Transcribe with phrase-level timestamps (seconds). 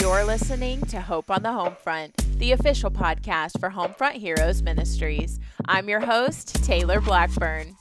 [0.00, 5.38] You're listening to Hope on the Homefront, the official podcast for Homefront Heroes Ministries.
[5.66, 7.76] I'm your host, Taylor Blackburn.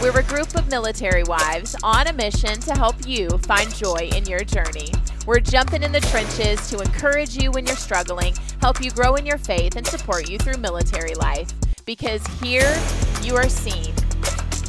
[0.00, 4.24] We're a group of military wives on a mission to help you find joy in
[4.24, 4.90] your journey.
[5.26, 9.26] We're jumping in the trenches to encourage you when you're struggling, help you grow in
[9.26, 11.52] your faith, and support you through military life.
[11.84, 12.74] Because here
[13.20, 13.92] you are seen,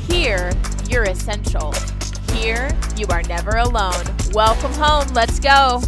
[0.10, 0.52] here
[0.90, 1.74] you're essential,
[2.34, 4.04] here you are never alone.
[4.34, 5.08] Welcome home.
[5.14, 5.82] Let's go.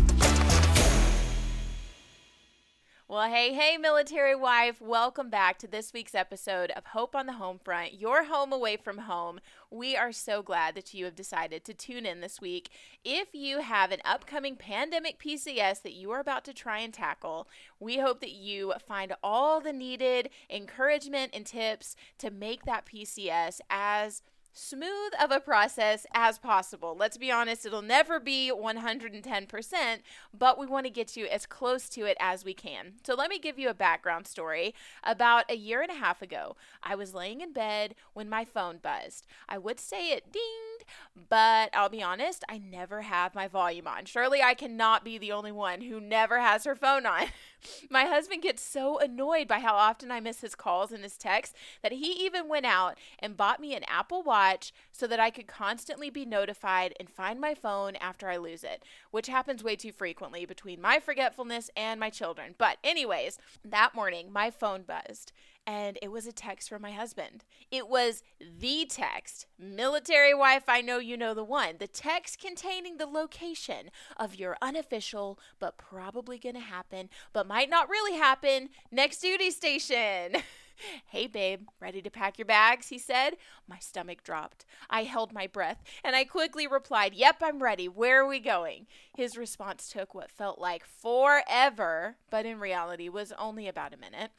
[3.12, 4.80] Well, hey, hey, military wife.
[4.80, 8.78] Welcome back to this week's episode of Hope on the Home Front, your home away
[8.78, 9.40] from home.
[9.72, 12.70] We are so glad that you have decided to tune in this week.
[13.04, 17.48] If you have an upcoming pandemic PCS that you are about to try and tackle,
[17.80, 23.60] we hope that you find all the needed encouragement and tips to make that PCS
[23.72, 24.22] as
[24.60, 26.96] smooth of a process as possible.
[26.98, 30.00] Let's be honest, it'll never be 110%,
[30.38, 32.94] but we want to get you as close to it as we can.
[33.04, 34.76] So let me give you a background story.
[35.04, 38.80] About a year and a half ago, I was laying in bed when my phone
[38.82, 39.26] buzzed.
[39.48, 40.69] I would say it dinged,
[41.30, 44.06] but I'll be honest, I never have my volume on.
[44.06, 47.28] Surely I cannot be the only one who never has her phone on.
[47.90, 51.56] my husband gets so annoyed by how often I miss his calls and his texts
[51.84, 55.48] that he even went out and bought me an Apple Watch so that I could
[55.48, 59.92] constantly be notified and find my phone after I lose it, which happens way too
[59.92, 62.56] frequently between my forgetfulness and my children.
[62.58, 65.32] But, anyways, that morning my phone buzzed
[65.66, 67.46] and it was a text from my husband.
[67.72, 71.76] It was the text, military wife, I know you know the one.
[71.80, 77.90] The text containing the location of your unofficial, but probably gonna happen, but might not
[77.90, 80.38] really happen, next duty station.
[81.08, 82.88] Hey, babe, ready to pack your bags?
[82.88, 83.36] He said.
[83.68, 84.66] My stomach dropped.
[84.90, 87.88] I held my breath and I quickly replied, Yep, I'm ready.
[87.88, 88.88] Where are we going?
[89.16, 94.32] His response took what felt like forever, but in reality was only about a minute.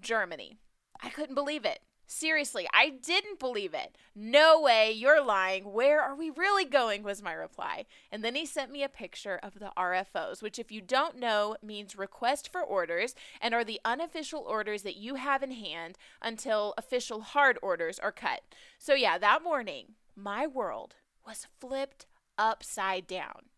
[0.00, 0.58] Germany.
[1.02, 1.80] I couldn't believe it.
[2.10, 3.94] Seriously, I didn't believe it.
[4.14, 5.72] No way, you're lying.
[5.74, 7.02] Where are we really going?
[7.02, 7.84] was my reply.
[8.10, 11.56] And then he sent me a picture of the RFOs, which, if you don't know,
[11.62, 16.72] means request for orders and are the unofficial orders that you have in hand until
[16.78, 18.40] official hard orders are cut.
[18.78, 20.94] So, yeah, that morning, my world
[21.26, 22.06] was flipped
[22.38, 23.50] upside down.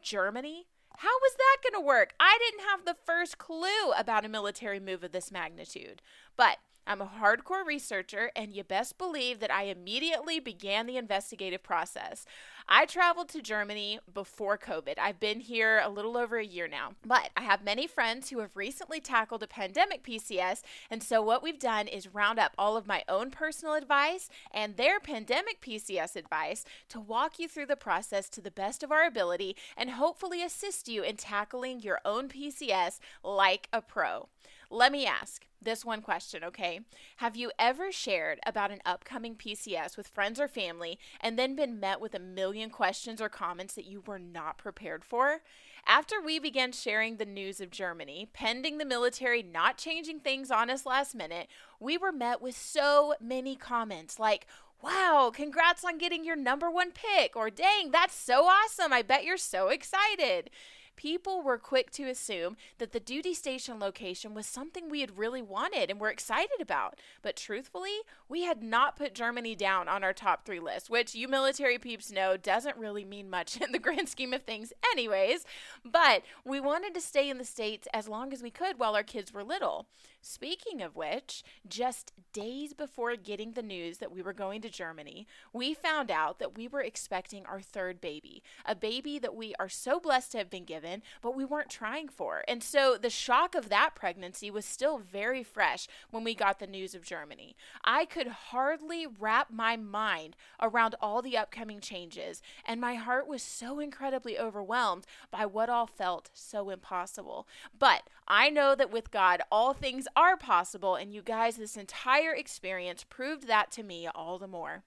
[0.00, 0.66] Germany?
[1.00, 2.14] How was that going to work?
[2.18, 6.02] I didn't have the first clue about a military move of this magnitude.
[6.36, 6.56] But
[6.88, 12.24] I'm a hardcore researcher, and you best believe that I immediately began the investigative process.
[12.66, 14.94] I traveled to Germany before COVID.
[14.98, 18.38] I've been here a little over a year now, but I have many friends who
[18.38, 20.62] have recently tackled a pandemic PCS.
[20.90, 24.78] And so, what we've done is round up all of my own personal advice and
[24.78, 29.04] their pandemic PCS advice to walk you through the process to the best of our
[29.04, 34.28] ability and hopefully assist you in tackling your own PCS like a pro.
[34.70, 36.80] Let me ask this one question, okay?
[37.16, 41.80] Have you ever shared about an upcoming PCS with friends or family and then been
[41.80, 45.40] met with a million questions or comments that you were not prepared for?
[45.86, 50.68] After we began sharing the news of Germany, pending the military not changing things on
[50.68, 51.48] us last minute,
[51.80, 54.46] we were met with so many comments like,
[54.80, 58.92] Wow, congrats on getting your number one pick, or dang, that's so awesome.
[58.92, 60.50] I bet you're so excited
[60.98, 65.40] people were quick to assume that the duty station location was something we had really
[65.40, 66.98] wanted and were excited about.
[67.22, 71.28] But truthfully, we had not put Germany down on our top three list, which you
[71.28, 75.44] military peeps know doesn't really mean much in the grand scheme of things, anyways.
[75.84, 79.04] But we wanted to stay in the States as long as we could while our
[79.04, 79.86] kids were little.
[80.20, 85.26] Speaking of which, just days before getting the news that we were going to Germany,
[85.52, 89.68] we found out that we were expecting our third baby, a baby that we are
[89.68, 92.42] so blessed to have been given but we weren't trying for.
[92.48, 96.66] And so the shock of that pregnancy was still very fresh when we got the
[96.66, 97.56] news of Germany.
[97.84, 103.42] I could hardly wrap my mind around all the upcoming changes, and my heart was
[103.42, 107.46] so incredibly overwhelmed by what all felt so impossible.
[107.78, 112.34] But I know that with God, all things are possible, and you guys, this entire
[112.34, 114.82] experience proved that to me all the more.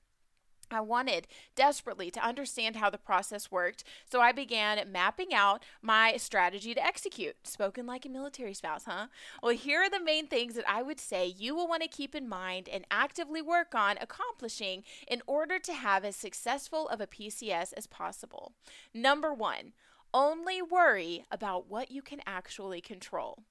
[0.69, 1.25] I wanted
[1.55, 6.85] desperately to understand how the process worked, so I began mapping out my strategy to
[6.85, 7.47] execute.
[7.47, 9.07] Spoken like a military spouse, huh?
[9.41, 12.13] Well, here are the main things that I would say you will want to keep
[12.13, 17.07] in mind and actively work on accomplishing in order to have as successful of a
[17.07, 18.51] PCS as possible.
[18.93, 19.71] Number one,
[20.13, 23.43] only worry about what you can actually control.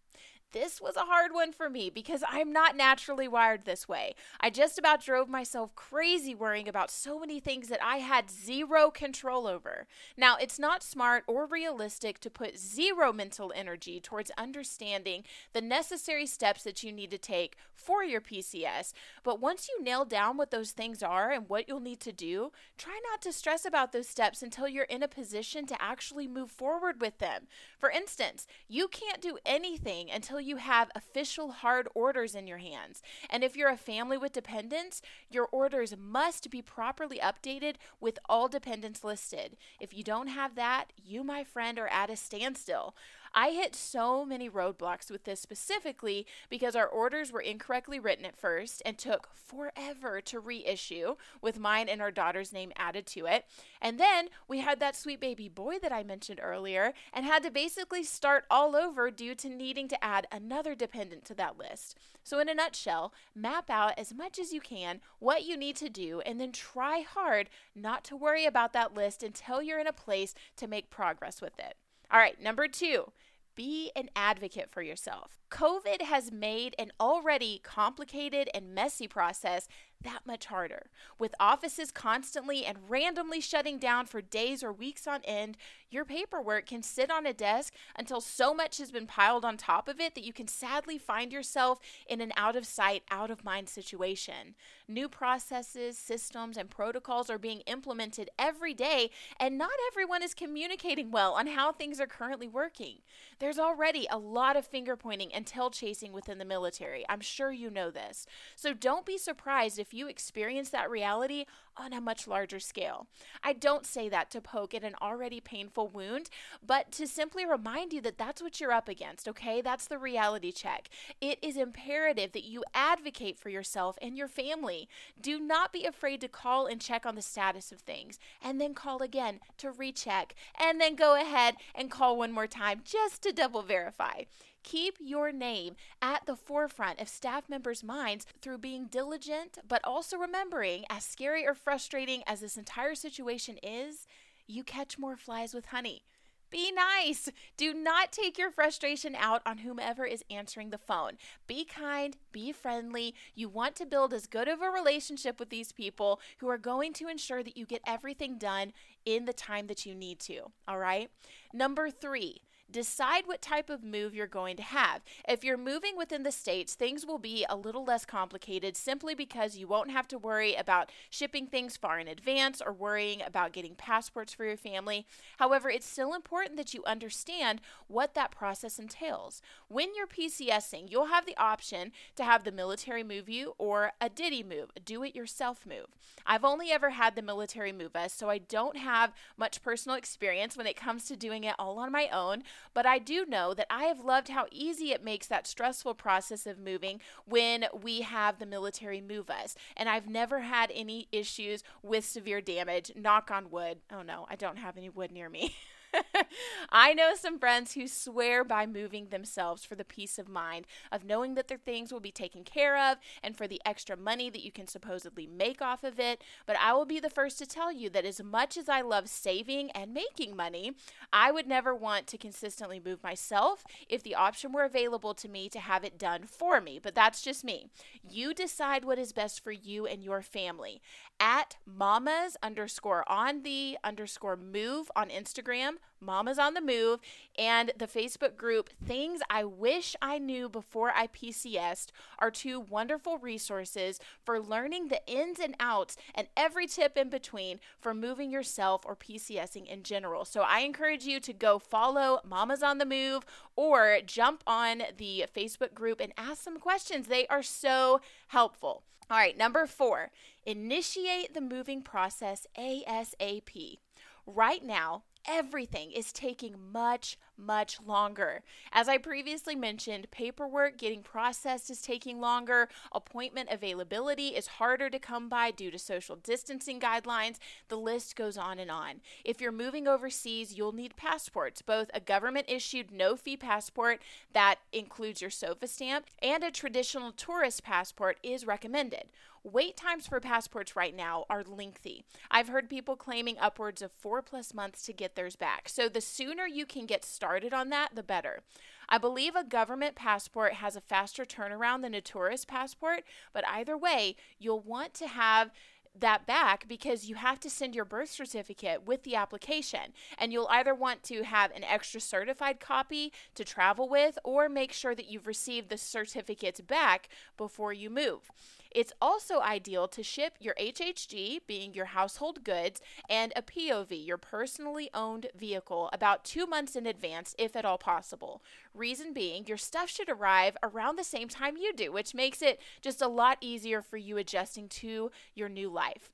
[0.53, 4.15] This was a hard one for me because I'm not naturally wired this way.
[4.41, 8.91] I just about drove myself crazy worrying about so many things that I had zero
[8.91, 9.87] control over.
[10.17, 16.27] Now, it's not smart or realistic to put zero mental energy towards understanding the necessary
[16.27, 18.93] steps that you need to take for your PCS,
[19.23, 22.53] but once you nail down what those things are and what you'll need to do,
[22.77, 26.51] try not to stress about those steps until you're in a position to actually move
[26.51, 27.47] forward with them.
[27.79, 32.59] For instance, you can't do anything until until you have official hard orders in your
[32.59, 33.03] hands.
[33.29, 38.49] And if you're a family with dependents, your orders must be properly updated with all
[38.49, 39.57] dependents listed.
[39.79, 42.95] If you don't have that, you, my friend, are at a standstill.
[43.33, 48.37] I hit so many roadblocks with this specifically because our orders were incorrectly written at
[48.37, 53.45] first and took forever to reissue with mine and our daughter's name added to it.
[53.81, 57.53] And then we had that sweet baby boy that I mentioned earlier and had to
[57.53, 61.97] basically start all over due to needing to add another dependent to that list.
[62.25, 65.89] So, in a nutshell, map out as much as you can what you need to
[65.89, 69.93] do and then try hard not to worry about that list until you're in a
[69.93, 71.77] place to make progress with it.
[72.13, 73.13] All right, number two,
[73.55, 75.37] be an advocate for yourself.
[75.51, 79.69] COVID has made an already complicated and messy process
[80.03, 80.87] that much harder.
[81.19, 85.57] With offices constantly and randomly shutting down for days or weeks on end,
[85.91, 89.89] your paperwork can sit on a desk until so much has been piled on top
[89.89, 93.45] of it that you can sadly find yourself in an out of sight, out of
[93.45, 94.55] mind situation.
[94.87, 101.11] New processes, systems, and protocols are being implemented every day, and not everyone is communicating
[101.11, 102.97] well on how things are currently working.
[103.39, 107.05] There's already a lot of finger pointing and tail chasing within the military.
[107.09, 108.27] I'm sure you know this.
[108.55, 111.45] So don't be surprised if you experience that reality
[111.77, 113.07] on a much larger scale.
[113.43, 116.29] I don't say that to poke at an already painful wound,
[116.65, 119.61] but to simply remind you that that's what you're up against, okay?
[119.61, 120.91] That's the reality check.
[121.21, 124.89] It is imperative that you advocate for yourself and your family.
[125.21, 128.75] Do not be afraid to call and check on the status of things, and then
[128.75, 133.33] call again to recheck, and then go ahead and call one more time just to
[133.33, 134.23] double verify.
[134.63, 140.17] Keep your name at the forefront of staff members' minds through being diligent, but also
[140.17, 144.07] remembering, as scary or frustrating as this entire situation is,
[144.47, 146.03] you catch more flies with honey.
[146.51, 147.29] Be nice.
[147.57, 151.13] Do not take your frustration out on whomever is answering the phone.
[151.47, 153.15] Be kind, be friendly.
[153.37, 156.93] You want to build as good of a relationship with these people who are going
[156.95, 158.73] to ensure that you get everything done
[159.05, 160.51] in the time that you need to.
[160.67, 161.09] All right.
[161.55, 165.03] Number three, decide what type of move you're going to have.
[165.29, 169.57] If you're moving within the states, things will be a little less complicated simply because
[169.57, 173.75] you won't have to worry about shipping things far in advance or worrying about getting
[173.75, 175.07] passports for your family.
[175.39, 179.43] However, it's still important that you understand what that process entails.
[179.69, 184.09] When you're PCSing, you'll have the option to have the military move you or a
[184.09, 185.87] DITY move, a do it yourself move.
[186.27, 190.57] I've only ever had the military move us, so I don't have much personal experience
[190.57, 192.43] when it comes to doing it all on my own,
[192.75, 196.47] but I do know that I have loved how easy it makes that stressful process
[196.47, 199.55] of moving when we have the military move us.
[199.77, 202.93] And I've never had any issues with severe damage.
[202.95, 203.79] Knock on wood.
[203.93, 205.57] Oh no, I don't have any wood near me.
[206.71, 211.05] I know some friends who swear by moving themselves for the peace of mind of
[211.05, 214.45] knowing that their things will be taken care of and for the extra money that
[214.45, 216.23] you can supposedly make off of it.
[216.47, 219.09] But I will be the first to tell you that as much as I love
[219.09, 220.73] saving and making money,
[221.13, 225.49] I would never want to consistently move myself if the option were available to me
[225.49, 226.79] to have it done for me.
[226.83, 227.67] But that's just me.
[228.09, 230.81] You decide what is best for you and your family.
[231.19, 237.01] At mamas underscore on the underscore move on Instagram Mama's on the Move,
[237.39, 243.19] and the Facebook group Things I Wish I Knew Before I PCSed are two wonderful
[243.19, 248.83] resources for learning the ins and outs and every tip in between for moving yourself
[248.87, 250.25] or PCSing in general.
[250.25, 255.27] So I encourage you to go follow Mama's on the Move or jump on the
[255.37, 257.09] Facebook group and ask some questions.
[257.09, 258.85] They are so helpful.
[259.11, 260.13] All right, number four,
[260.47, 263.79] initiate the moving process ASAP.
[264.25, 268.43] Right now, everything is taking much, much longer.
[268.73, 274.99] As I previously mentioned, paperwork getting processed is taking longer, appointment availability is harder to
[274.99, 277.39] come by due to social distancing guidelines.
[277.69, 279.03] The list goes on and on.
[279.25, 284.57] If you're moving overseas, you'll need passports, both a government issued no fee passport that
[284.73, 289.05] includes your SOFA stamp and a traditional tourist passport is recommended.
[289.43, 292.05] Wait times for passports right now are lengthy.
[292.31, 295.67] I've heard people claiming upwards of four plus months to get theirs back.
[295.67, 298.41] So the sooner you can get started, on that, the better.
[298.87, 303.79] I believe a government passport has a faster turnaround than a tourist passport, but either
[303.79, 305.51] way, you'll want to have
[305.99, 309.93] that back because you have to send your birth certificate with the application.
[310.19, 314.73] And you'll either want to have an extra certified copy to travel with or make
[314.73, 318.31] sure that you've received the certificates back before you move.
[318.71, 324.17] It's also ideal to ship your HHG, being your household goods, and a POV, your
[324.17, 328.43] personally owned vehicle, about two months in advance, if at all possible.
[328.73, 332.61] Reason being, your stuff should arrive around the same time you do, which makes it
[332.81, 336.11] just a lot easier for you adjusting to your new life.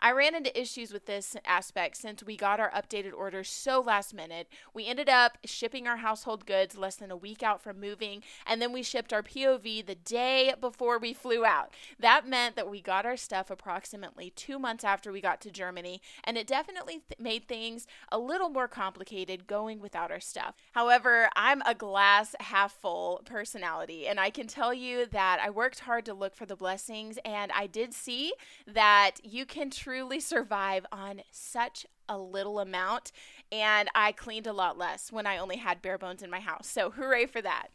[0.00, 4.14] I ran into issues with this aspect since we got our updated orders so last
[4.14, 4.46] minute.
[4.72, 8.62] We ended up shipping our household goods less than a week out from moving, and
[8.62, 11.74] then we shipped our POV the day before we flew out.
[11.98, 16.00] That meant that we got our stuff approximately two months after we got to Germany,
[16.22, 20.54] and it definitely th- made things a little more complicated going without our stuff.
[20.72, 25.80] However, I'm a glass half full personality, and I can tell you that I worked
[25.80, 28.32] hard to look for the blessings, and I did see
[28.64, 33.10] that you can truly survive on such a little amount.
[33.50, 36.68] And I cleaned a lot less when I only had bare bones in my house.
[36.68, 37.68] So, hooray for that.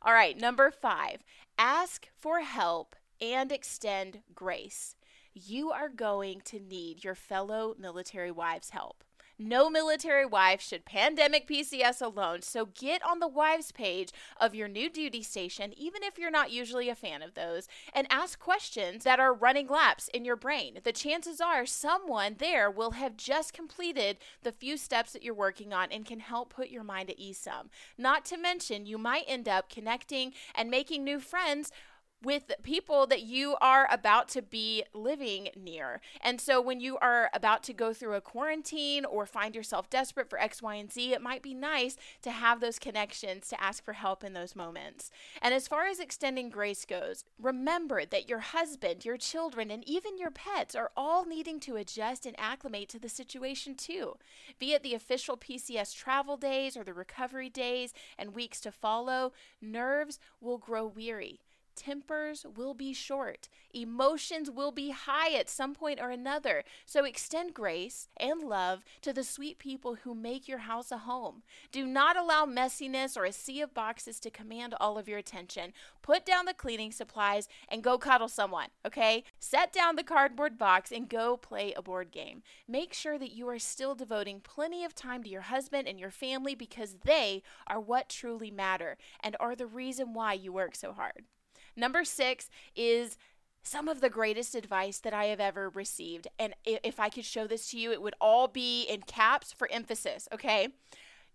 [0.00, 1.18] All right, number five
[1.58, 4.96] ask for help and extend grace.
[5.34, 9.04] You are going to need your fellow military wives' help.
[9.40, 12.42] No military wife should pandemic PCS alone.
[12.42, 16.50] So get on the wives page of your new duty station, even if you're not
[16.50, 20.80] usually a fan of those, and ask questions that are running laps in your brain.
[20.82, 25.72] The chances are someone there will have just completed the few steps that you're working
[25.72, 27.70] on and can help put your mind at ease some.
[27.96, 31.70] Not to mention, you might end up connecting and making new friends
[32.22, 36.00] with people that you are about to be living near.
[36.20, 40.28] And so when you are about to go through a quarantine or find yourself desperate
[40.28, 43.84] for X, Y, and Z, it might be nice to have those connections to ask
[43.84, 45.10] for help in those moments.
[45.40, 50.18] And as far as extending grace goes, remember that your husband, your children, and even
[50.18, 54.16] your pets are all needing to adjust and acclimate to the situation too.
[54.58, 59.32] Be it the official PCS travel days or the recovery days and weeks to follow,
[59.60, 61.40] nerves will grow weary
[61.78, 63.48] tempers will be short.
[63.72, 66.64] Emotions will be high at some point or another.
[66.84, 71.42] So extend grace and love to the sweet people who make your house a home.
[71.70, 75.72] Do not allow messiness or a sea of boxes to command all of your attention.
[76.02, 79.22] Put down the cleaning supplies and go cuddle someone, okay?
[79.38, 82.42] Set down the cardboard box and go play a board game.
[82.66, 86.10] Make sure that you are still devoting plenty of time to your husband and your
[86.10, 90.92] family because they are what truly matter and are the reason why you work so
[90.92, 91.24] hard.
[91.78, 93.16] Number six is
[93.62, 96.26] some of the greatest advice that I have ever received.
[96.38, 99.70] And if I could show this to you, it would all be in caps for
[99.70, 100.68] emphasis, okay?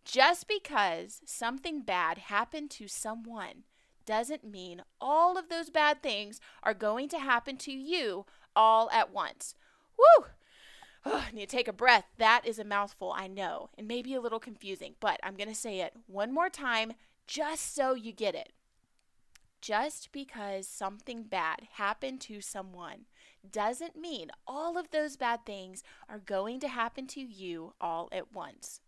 [0.03, 3.63] Just because something bad happened to someone
[4.05, 9.13] doesn't mean all of those bad things are going to happen to you all at
[9.13, 9.55] once.
[9.97, 10.25] Woo!
[11.05, 12.05] Oh, I need to take a breath.
[12.17, 15.55] That is a mouthful, I know, and maybe a little confusing, but I'm going to
[15.55, 16.93] say it one more time
[17.27, 18.51] just so you get it.
[19.63, 23.05] Just because something bad happened to someone
[23.49, 28.33] doesn't mean all of those bad things are going to happen to you all at
[28.33, 28.81] once.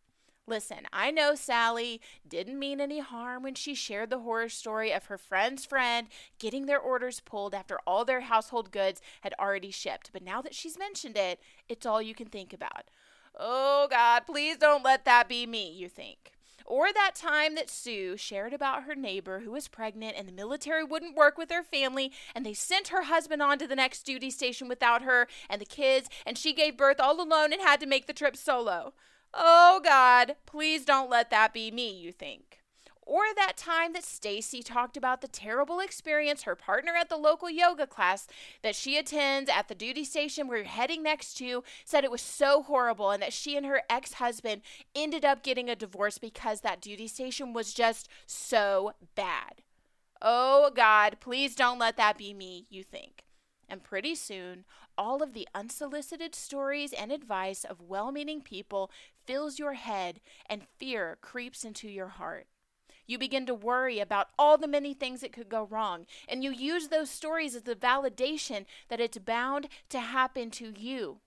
[0.45, 5.05] Listen, I know Sally didn't mean any harm when she shared the horror story of
[5.05, 6.07] her friend's friend
[6.39, 10.09] getting their orders pulled after all their household goods had already shipped.
[10.11, 11.39] But now that she's mentioned it,
[11.69, 12.89] it's all you can think about.
[13.33, 16.34] Oh God, please don't let that be me, you think.
[16.65, 20.83] Or that time that Sue shared about her neighbor who was pregnant and the military
[20.83, 24.31] wouldn't work with her family and they sent her husband on to the next duty
[24.31, 27.85] station without her and the kids and she gave birth all alone and had to
[27.85, 28.93] make the trip solo.
[29.31, 32.64] Oh God, please don't let that be me, you think
[33.05, 37.49] or that time that Stacy talked about the terrible experience her partner at the local
[37.49, 38.27] yoga class
[38.63, 42.63] that she attends at the duty station we're heading next to said it was so
[42.63, 44.61] horrible and that she and her ex-husband
[44.95, 49.61] ended up getting a divorce because that duty station was just so bad.
[50.21, 53.23] Oh God, please don't let that be me, you think.
[53.67, 54.63] And pretty soon,
[54.97, 58.91] all of the unsolicited stories and advice of well meaning people
[59.25, 62.47] fills your head and fear creeps into your heart.
[63.07, 66.05] You begin to worry about all the many things that could go wrong.
[66.27, 71.19] And you use those stories as the validation that it's bound to happen to you.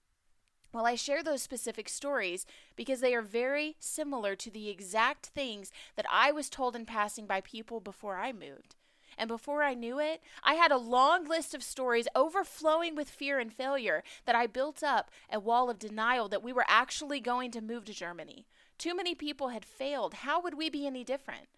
[0.73, 2.45] Well, I share those specific stories
[2.77, 7.27] because they are very similar to the exact things that I was told in passing
[7.27, 8.75] by people before I moved.
[9.17, 13.39] And before I knew it, I had a long list of stories overflowing with fear
[13.39, 17.51] and failure that I built up a wall of denial that we were actually going
[17.53, 18.47] to move to Germany.
[18.79, 20.15] Too many people had failed.
[20.15, 21.49] How would we be any different?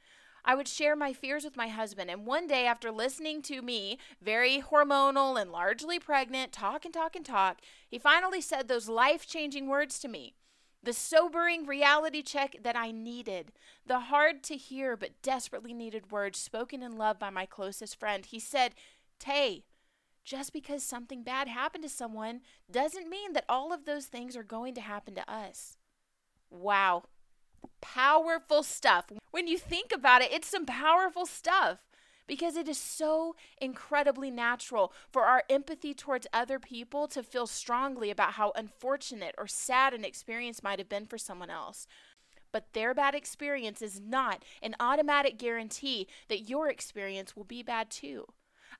[0.45, 3.99] I would share my fears with my husband, and one day, after listening to me,
[4.23, 9.27] very hormonal and largely pregnant, talk and talk and talk, he finally said those life
[9.27, 10.35] changing words to me.
[10.83, 13.53] The sobering reality check that I needed,
[13.87, 18.25] the hard to hear but desperately needed words spoken in love by my closest friend.
[18.25, 18.75] He said,
[19.19, 19.65] Tay,
[20.25, 24.43] just because something bad happened to someone doesn't mean that all of those things are
[24.43, 25.77] going to happen to us.
[26.49, 27.05] Wow.
[27.83, 29.13] Powerful stuff.
[29.31, 31.79] When you think about it, it's some powerful stuff
[32.27, 38.11] because it is so incredibly natural for our empathy towards other people to feel strongly
[38.11, 41.87] about how unfortunate or sad an experience might have been for someone else.
[42.53, 47.91] But their bad experience is not an automatic guarantee that your experience will be bad
[47.91, 48.27] too.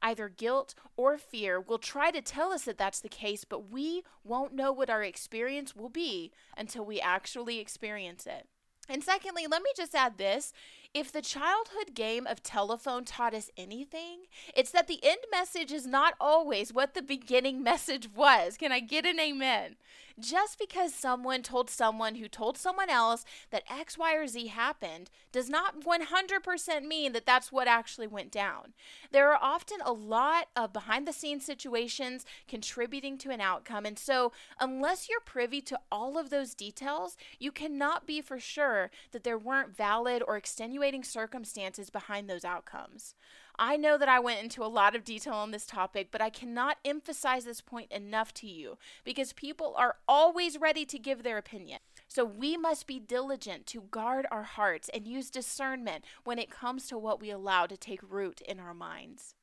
[0.03, 4.03] Either guilt or fear will try to tell us that that's the case, but we
[4.25, 8.49] won't know what our experience will be until we actually experience it.
[8.91, 10.53] And secondly, let me just add this.
[10.93, 14.23] If the childhood game of telephone taught us anything,
[14.57, 18.57] it's that the end message is not always what the beginning message was.
[18.57, 19.77] Can I get an amen?
[20.19, 25.11] Just because someone told someone who told someone else that X, Y, or Z happened
[25.33, 28.75] does not 100% mean that that's what actually went down.
[29.13, 33.87] There are often a lot of behind the scenes situations contributing to an outcome.
[33.87, 38.91] And so, unless you're privy to all of those details, you cannot be for sure
[39.13, 43.15] that there weren't valid or extenuating circumstances behind those outcomes.
[43.59, 46.31] I know that I went into a lot of detail on this topic, but I
[46.31, 51.37] cannot emphasize this point enough to you because people are always ready to give their
[51.37, 51.81] opinion.
[52.09, 56.87] So we must be diligent to guard our hearts and use discernment when it comes
[56.87, 59.35] to what we allow to take root in our minds.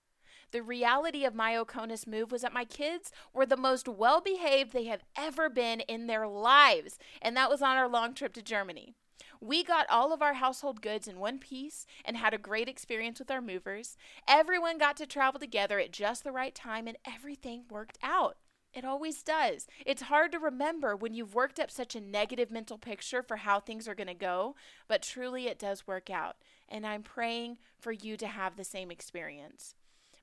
[0.51, 4.71] The reality of my Oconus move was that my kids were the most well behaved
[4.71, 8.41] they have ever been in their lives, and that was on our long trip to
[8.41, 8.95] Germany.
[9.39, 13.19] We got all of our household goods in one piece and had a great experience
[13.19, 13.97] with our movers.
[14.27, 18.37] Everyone got to travel together at just the right time and everything worked out.
[18.73, 19.67] It always does.
[19.85, 23.59] It's hard to remember when you've worked up such a negative mental picture for how
[23.59, 24.55] things are going to go,
[24.87, 26.35] but truly it does work out.
[26.69, 29.73] And I'm praying for you to have the same experience.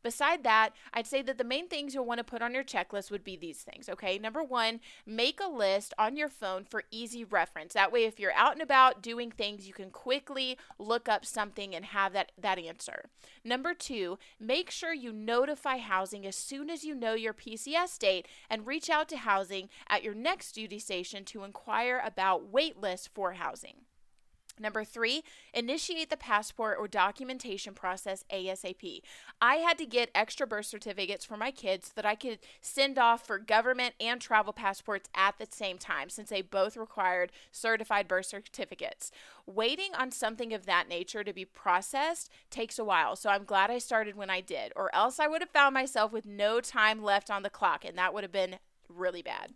[0.05, 3.11] Beside that, I'd say that the main things you'll want to put on your checklist
[3.11, 4.19] would be these things, okay?
[4.19, 7.73] Number one, make a list on your phone for easy reference.
[7.73, 11.75] That way, if you're out and about doing things, you can quickly look up something
[11.75, 13.07] and have that, that answer.
[13.43, 18.29] Number two, make sure you notify housing as soon as you know your PCS date
[18.51, 23.09] and reach out to housing at your next duty station to inquire about wait lists
[23.15, 23.84] for housing.
[24.59, 29.01] Number three, initiate the passport or documentation process ASAP.
[29.41, 32.97] I had to get extra birth certificates for my kids so that I could send
[32.97, 38.07] off for government and travel passports at the same time, since they both required certified
[38.07, 39.11] birth certificates.
[39.45, 43.73] Waiting on something of that nature to be processed takes a while, so I'm glad
[43.73, 47.03] I started when I did, or else I would have found myself with no time
[47.03, 48.57] left on the clock, and that would have been
[48.89, 49.53] really bad.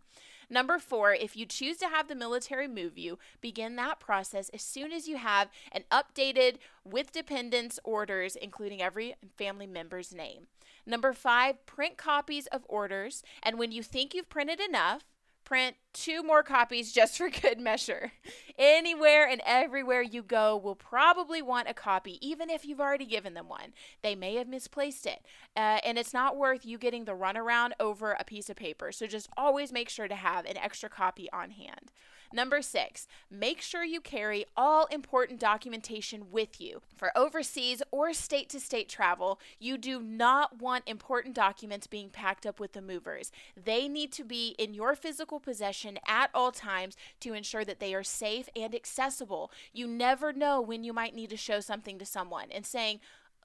[0.51, 4.63] Number four, if you choose to have the military move you, begin that process as
[4.63, 10.47] soon as you have an updated with dependents orders, including every family member's name.
[10.87, 13.23] Number five, print copies of orders.
[13.43, 15.03] And when you think you've printed enough,
[15.49, 18.13] print two more copies just for good measure.
[18.59, 23.33] Anywhere and everywhere you go will probably want a copy, even if you've already given
[23.33, 23.73] them one.
[24.03, 25.21] They may have misplaced it,
[25.57, 28.93] uh, and it's not worth you getting the runaround over a piece of paper.
[28.93, 31.93] So just always make sure to have an extra copy on hand.
[32.33, 36.83] Number six, make sure you carry all important documentation with you.
[36.95, 42.45] For overseas or state to state travel, you do not want important documents being packed
[42.45, 43.33] up with the movers.
[43.57, 47.95] They need to be in your physical possession at all times to ensure that they
[47.95, 49.51] are safe and accessible.
[49.73, 53.01] You never know when you might need to show something to someone and saying,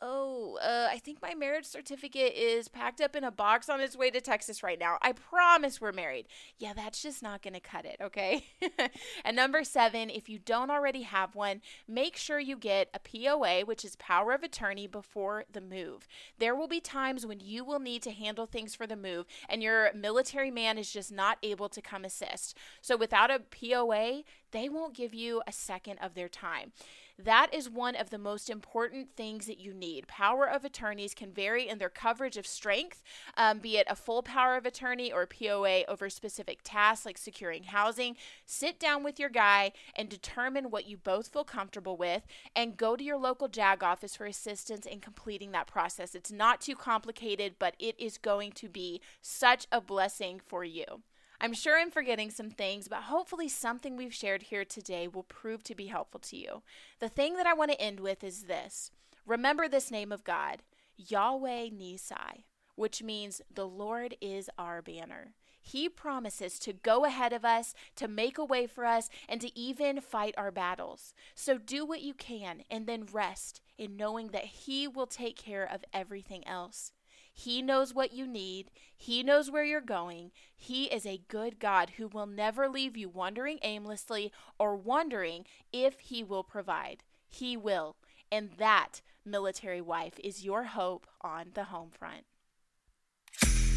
[0.06, 3.96] oh, uh, I think my marriage certificate is packed up in a box on its
[3.96, 4.98] way to Texas right now.
[5.02, 6.28] I promise we're married.
[6.60, 8.48] Yeah, that's just not going to cut it, okay?
[9.24, 13.62] and number seven, if you don't already have one, make sure you get a POA,
[13.62, 16.06] which is power of attorney, before the move.
[16.38, 19.64] There will be times when you will need to handle things for the move, and
[19.64, 22.58] your military man is just not able to come assist.
[22.82, 26.72] So without a POA, they won't give you a second of their time.
[27.20, 30.08] That is one of the most important things that you need.
[30.08, 33.04] Power of attorneys can vary in their coverage of strength,
[33.38, 37.64] um, be it a full power of attorney or POA over specific tasks like securing
[37.66, 38.16] housing.
[38.48, 42.24] Sit down with your guy and determine what you both feel comfortable with
[42.56, 46.16] and go to your local JAG office for assistance in completing that process.
[46.16, 51.04] It's not too complicated, but it is going to be such a blessing for you.
[51.42, 55.64] I'm sure I'm forgetting some things, but hopefully, something we've shared here today will prove
[55.64, 56.62] to be helpful to you.
[57.00, 58.92] The thing that I want to end with is this
[59.26, 60.64] remember this name of God,
[60.96, 62.44] Yahweh Nissi,
[62.76, 65.34] which means the Lord is our banner.
[65.66, 69.58] He promises to go ahead of us, to make a way for us, and to
[69.58, 71.14] even fight our battles.
[71.36, 75.64] So do what you can and then rest in knowing that He will take care
[75.64, 76.92] of everything else.
[77.34, 78.70] He knows what you need.
[78.96, 80.32] He knows where you're going.
[80.56, 86.00] He is a good God who will never leave you wandering aimlessly or wondering if
[86.00, 87.04] He will provide.
[87.28, 87.96] He will.
[88.32, 92.26] And that, military wife, is your hope on the home front.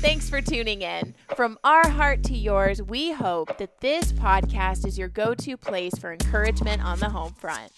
[0.00, 1.14] Thanks for tuning in.
[1.34, 5.94] From our heart to yours, we hope that this podcast is your go to place
[5.98, 7.72] for encouragement on the home front.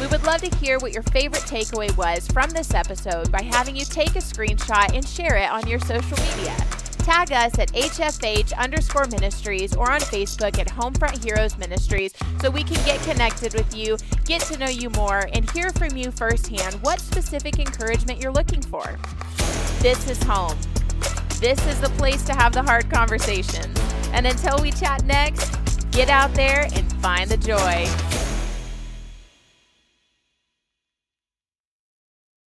[0.00, 3.74] We would love to hear what your favorite takeaway was from this episode by having
[3.74, 6.56] you take a screenshot and share it on your social media.
[6.98, 12.62] Tag us at HFH underscore ministries or on Facebook at Homefront Heroes Ministries so we
[12.62, 16.74] can get connected with you, get to know you more, and hear from you firsthand
[16.76, 18.96] what specific encouragement you're looking for.
[19.80, 20.56] This is home.
[21.40, 23.76] This is the place to have the hard conversations.
[24.12, 28.27] And until we chat next, get out there and find the joy.